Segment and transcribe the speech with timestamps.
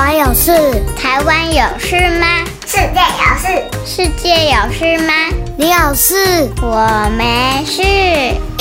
[0.00, 0.50] 湾有事？
[0.96, 2.26] 台湾有事吗？
[2.64, 3.46] 世界有事？
[3.84, 5.12] 世界有事吗？
[5.58, 6.48] 你有事？
[6.62, 7.82] 我没事。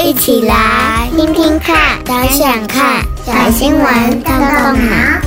[0.04, 5.22] 一起来听听看，想想看，小新闻动动脑。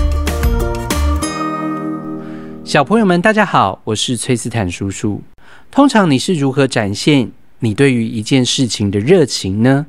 [2.62, 5.22] 小朋友们，大家好，我是崔斯坦叔叔。
[5.70, 9.86] 通常你是如何展现你对于一件事情的热情呢？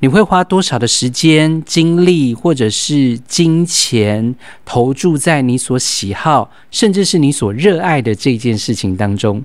[0.00, 9.42] 你会花多少的时间、精力，或者是金钱投注在你所喜好，甚至是你所热爱的这件事情当中？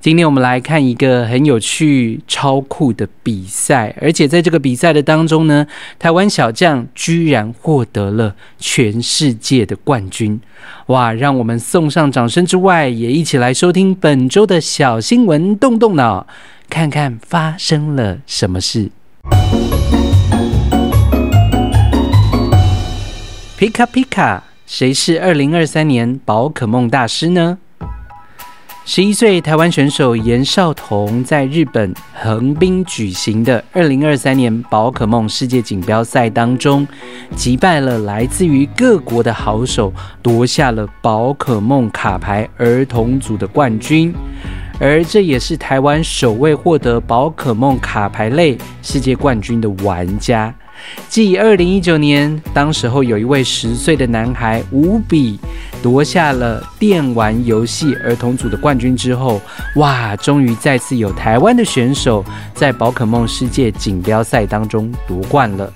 [0.00, 5.64] 今天我们来看一个很有趣、超酷的比赛，而且在这个比赛的当中呢，
[5.96, 10.40] 台湾小将居然获得了全世界的冠军！
[10.86, 16.26] 哇，让我们送上掌声之外，也一起来收听本周的小新闻，动动脑，
[16.68, 18.90] 看看发生了什么事。
[23.62, 27.58] 皮卡皮卡，谁是二零二三年宝可梦大师呢？
[28.84, 36.84] 十一岁台湾选手严少彤在日本横滨举行的二零二三年宝可梦世界锦标赛当中，
[37.36, 44.12] 击败了来自于各国的好手，夺下了宝可梦卡牌儿童组的冠军。
[44.80, 50.52] 而这也是台湾首位获得宝可梦卡牌类世界冠军的玩家。
[51.08, 55.38] 继二零一九年，当时候有一位十岁的男孩无比
[55.82, 59.40] 夺下了电玩游戏儿童组的冠军之后，
[59.76, 62.24] 哇，终于再次有台湾的选手
[62.54, 65.72] 在宝可梦世界锦标赛当中夺冠了。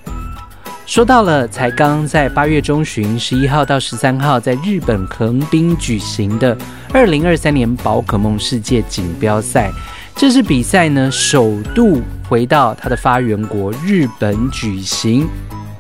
[0.87, 6.57] 说到了，才刚在八月中旬，十一号到十三号，在日本横滨举行的
[6.93, 9.73] 二零二三年宝可梦世界锦标赛，
[10.17, 15.29] 这次比赛呢，首度回到它的发源国日本举行。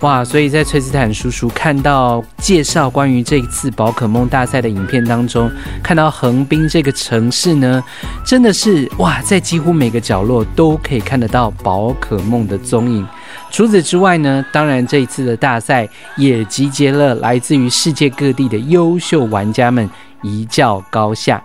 [0.00, 0.22] 哇！
[0.22, 5.50] 所以在崔斯坦叔叔看到介绍关于这一次宝可梦大赛的影片当中，
[5.82, 7.82] 看到横滨这个城市呢，
[8.26, 13.08] 真的是哇，在几乎每个角落都可以看得到宝可梦的踪影。
[13.50, 15.88] 除此之外呢，当然这一次的大赛
[16.18, 19.88] 也集结了来自于世界各地的优秀玩家们
[20.20, 21.42] 一较高下。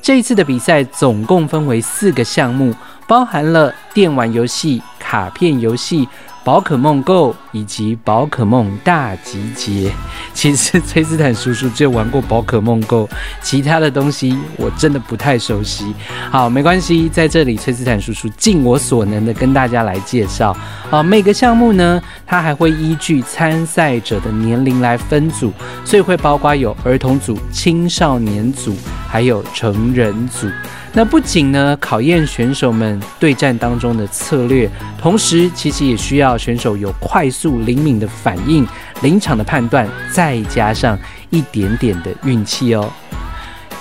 [0.00, 2.74] 这一次的比赛总共分为四个项目，
[3.06, 6.08] 包含了电玩游戏、卡片游戏。
[6.44, 9.92] 宝可梦 Go 以及宝可梦大集结，
[10.34, 13.08] 其实崔斯坦叔叔只有玩过宝可梦 Go，
[13.40, 15.94] 其他的东西我真的不太熟悉。
[16.32, 20.56] 好，没关系，在这里崔斯坦叔叔尽我所能的跟大家来介绍。
[20.90, 25.52] 啊，每个项目呢，它还会依据参赛者的年龄来分组，
[25.84, 28.74] 所以会包括有儿童组、青少年组，
[29.12, 30.48] 还有成人组。
[30.94, 34.66] 那不仅呢，考验选手们对战当中的策略，
[34.98, 38.66] 同时其实也需要选手有快速灵敏的反应、
[39.02, 42.90] 临场的判断，再加上一点点的运气哦。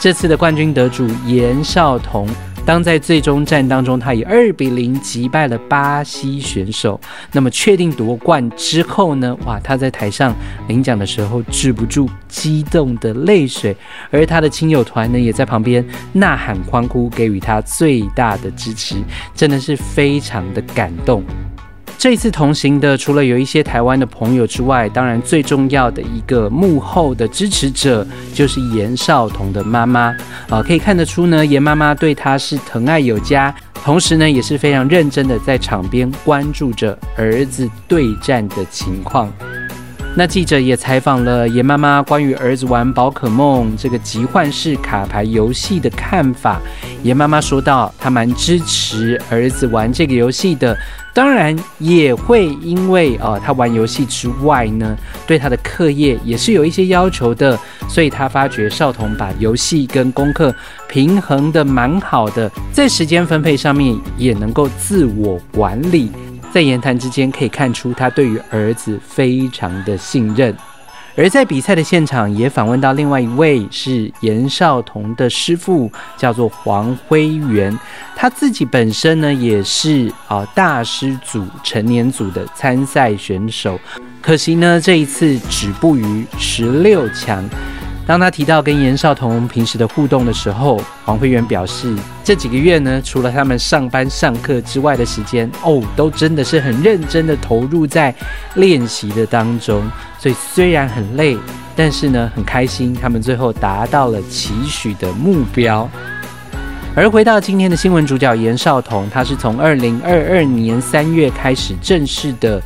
[0.01, 2.27] 这次的冠军得主严少彤。
[2.65, 6.99] 当在最终战当中，他以二比零击败了巴西选手，
[7.31, 9.35] 那么确定夺冠之后呢？
[9.45, 10.33] 哇，他在台上
[10.67, 13.75] 领奖的时候止不住激动的泪水，
[14.09, 18.95] 而他的亲友团呢也在旁边呐喊欢呼，给予他最大的支持，
[19.35, 21.23] 真的是非常的感动。
[22.01, 28.03] 这次同行的，除了有一些台湾的朋友之外，当然最重要的一个幕后的支持者，
[28.33, 30.17] 就是严少彤的妈妈啊、
[30.49, 30.63] 呃。
[30.63, 33.53] 可以看得出呢，严妈妈对他是疼爱有加，
[33.83, 39.31] 同时呢也是非常认真的在场边关注着儿子对战的情况。
[40.15, 46.59] 那记者也采访了严妈妈关于儿子玩宝可梦这个集换式卡牌游戏的看法。
[47.03, 50.75] 严妈妈说道：“她蛮支持儿子玩这个游戏的。”
[51.13, 60.53] 当然也会因为啊、呃，他玩游戏之外呢，对他的课业也是有一些要求的，所以他发觉少彤把游戏跟功课
[60.87, 66.09] 平衡的蛮好的，在时间分配上面也能够自我管理，
[66.53, 70.55] 在言谈之间可以看出他对于儿子非常的信任。
[71.15, 77.77] 而在比赛的现场，也访问到另外一位是严少彤的师傅，叫做黄辉元。
[78.15, 83.79] 他自己本身呢，也是啊、大师组成年组的参赛选手，
[84.21, 87.43] 可惜呢，这一次止步于十六强。
[88.11, 98.13] 当他提到跟严少彤平时的互动的时候，黄辉元表示，这几个月呢，除了他们上班上课之外的时间，哦，都真的是很认真的投入在
[98.55, 99.81] 练习的当中。
[100.19, 101.37] 所以虽然很累，
[101.73, 105.89] 但是呢，很开心，他们最后达到了期许的目标。
[106.93, 112.61] 而回到今天的新闻主角严少彤，他是从二零二二年三月开始正式的。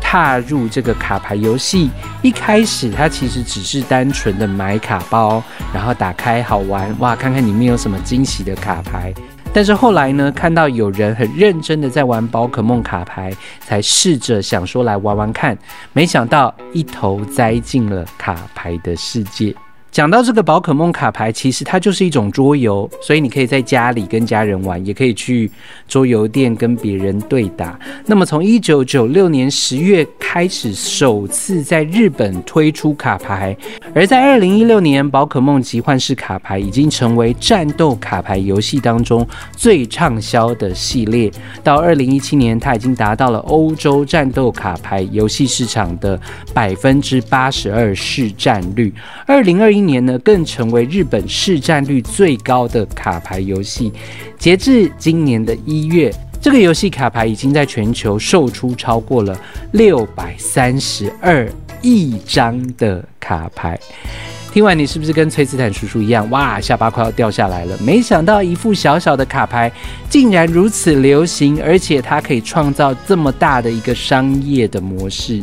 [0.00, 1.90] 踏入这个卡牌游戏。
[2.22, 5.42] 一开始他其实只是单纯的买卡包，
[5.72, 9.12] 然后打开好玩，哇，看看里面有什么惊喜的卡牌。
[9.52, 15.58] 但是后来呢，看到有人很认真的在玩宝可梦卡牌，才试着想说来玩玩看，
[15.92, 19.52] 没想到一头栽进了卡牌的世界。
[19.92, 25.50] 讲到这个宝可梦卡牌，其实它就是一种桌游，所以你可以在家里跟家人玩，也可以去
[25.88, 27.76] 桌游店跟别人对打。
[28.06, 33.56] 那么从一九九六年十月开始，首次在日本推出卡牌，
[33.92, 39.26] 而在二零一六年，宝可梦集幻式卡牌已经成为战斗卡牌游戏当中
[39.56, 41.28] 最畅销的系列。
[41.64, 46.18] 到二零一七年，它已经达到了欧洲战斗卡牌游戏市场的
[46.54, 48.94] 百分之八十二市占率。
[49.26, 49.79] 二零二一。
[49.80, 53.90] 今年呢，更成为日本市占率最高的卡牌游戏。
[54.38, 59.34] 截至今年的一月，这个游戏卡牌已经在全球售出超过了
[59.72, 61.50] 六百三十二
[61.80, 63.80] 亿张的卡牌。
[64.52, 67.74] 听完，你是不是跟崔斯坦叔叔一样，哇，下巴快要掉下来了？
[67.78, 69.72] 没想到一副小小的卡牌
[70.10, 75.40] 竟然如此流行，而且它可以创造这么大的一个商业的模式。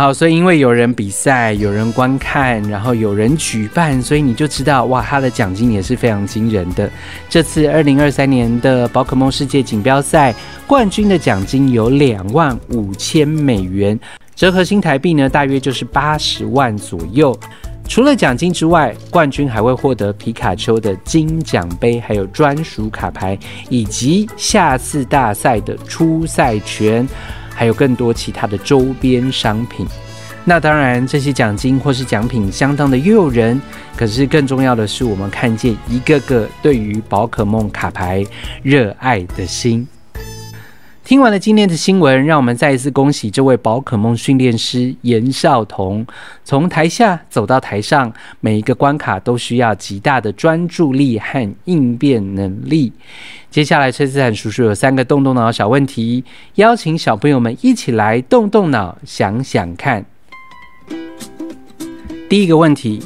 [0.00, 6.90] 好，所以因为有人比赛，有人观看，然后有人举办，所以你就知道哇，他的奖金也是非常惊人的。
[7.28, 10.34] 这次二零二三年的宝可梦世界锦标赛
[10.66, 14.00] 冠军的奖金有两万五千美元，
[14.34, 17.38] 折合新台币呢，大约就是八十万左右。
[17.86, 23.38] 除了奖金之外，冠军还会获得皮卡丘的金奖杯，还有专属卡牌，
[23.68, 27.06] 以及下次大赛的出赛权。
[27.60, 29.86] 还有更多其他的周边商品，
[30.46, 33.60] 那当然这些奖金或是奖品相当的诱人。
[33.94, 38.24] 可是更重要的是，我们看见一个个对于宝可梦卡牌
[38.62, 39.86] 热爱的心。
[41.10, 46.06] 听完了今天的新闻，让我们再一次恭喜这位宝可梦训练师严少彤，
[46.44, 52.92] 从台下走到台上，每一个关卡都需要极大的专注力和应变能力。
[53.50, 56.22] 接下来，崔斯坦叔叔有三个动动脑小问题，
[56.54, 60.06] 邀请小朋友们一起来动动脑，想想看。
[62.28, 63.02] 第一个问题，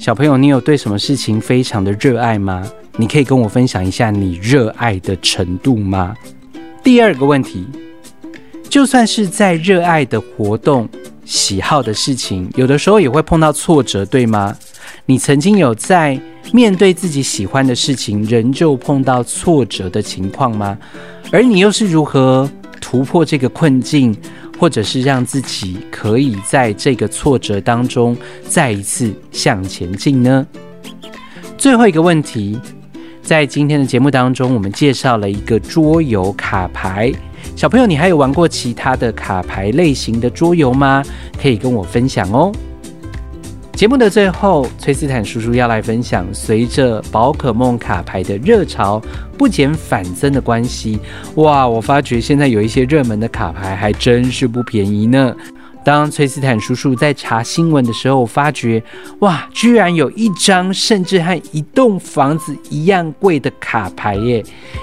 [0.00, 2.68] 小朋友，你有对什么事情非常的热爱吗？
[2.96, 6.16] 你可以跟我分享一下你热爱的程度吗？
[6.84, 7.66] 第二个问题，
[8.68, 10.86] 就算是在热爱的活动、
[11.24, 14.54] 喜好的事情，有的时候也会碰到挫折，对吗？
[15.06, 16.20] 你曾经有在
[16.52, 20.76] 面对自己喜欢的事情，仍旧碰到挫折的情况吗？
[21.32, 22.48] 而你又是如何
[22.82, 24.14] 突破这个困境，
[24.58, 28.14] 或者是让自己可以在这个挫折当中
[28.46, 30.46] 再一次向前进呢？
[31.56, 32.60] 最后一个问题，
[33.24, 37.10] 在今天的节目当中，我们介绍了一个桌游卡牌。
[37.56, 41.02] 小朋友，你还有玩过其他的卡牌类型的桌游吗？
[41.40, 42.52] 可以跟我分享哦。
[43.72, 49.02] 节目的最后，崔斯坦叔叔要来分享，随着宝可梦卡牌的热潮
[49.38, 51.00] 不减反增的关系，
[51.36, 55.34] 哇，我发觉现在有一些热门的卡牌还真是不便宜呢。
[55.84, 58.82] 当崔斯坦叔叔在查新闻的时候，发觉，
[59.18, 64.42] 哇，居然有一张甚至和一栋房子一样贵的卡牌耶！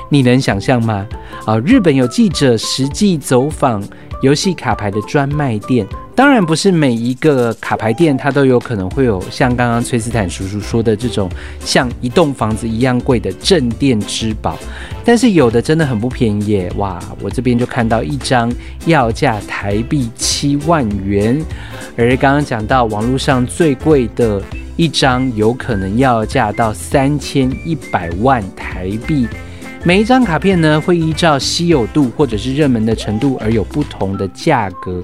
[0.09, 1.07] 你能想象吗？
[1.45, 3.83] 啊，日本有记者实际走访
[4.21, 5.87] 游戏卡牌的专卖店。
[6.13, 11.29] 当然不是每一个卡牌店，它都有可能会有像刚刚崔斯坦叔叔说的这种
[11.61, 14.57] 像一栋房子一样贵的镇店之宝，
[15.05, 16.71] 但是有的真的很不便宜耶！
[16.75, 18.51] 哇，我这边就看到一张
[18.85, 21.41] 要价台币七万元，
[21.97, 24.41] 而刚刚讲到网络上最贵的
[24.75, 29.27] 一张，有可能要价到三千一百万台币。
[29.83, 35.03] 每一张卡片呢，会依照稀有度或者是热门的程度而有不同的价格。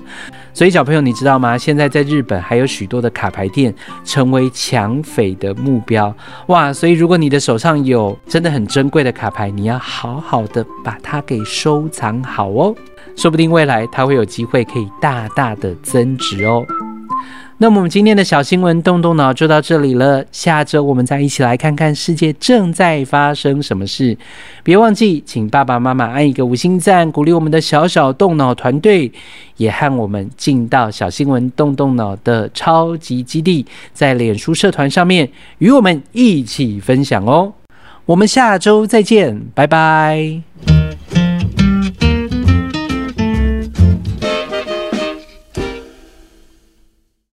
[0.54, 1.58] 所以小朋友，你知道吗？
[1.58, 3.74] 现在在日本还有许多的卡牌店
[4.06, 6.16] 成为抢匪的目标
[6.48, 6.72] 哇！
[6.72, 12.76] 所以如果你的手上有真的很珍贵的卡牌，你要好好的把它给收藏好哦，
[13.16, 16.64] 说不定未来它会有机会可以大大的增值哦。
[17.60, 24.16] 那么我们今天的小新闻动动脑就到这里了，下周我们再一起来看看世界正在发生什么事。
[24.62, 29.12] 别忘记，请爸爸妈妈按一个五星赞，鼓励我们的小小动脑团队，
[29.56, 37.52] 也和我们进到小新闻动动脑的超级基地，在脸书社团上面与我们一起分享哦。
[38.06, 40.44] 我们下周再见，拜拜。